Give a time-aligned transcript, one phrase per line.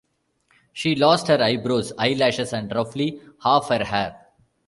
[0.73, 4.17] She lost her eyebrows, eyelashes and roughly half her hair.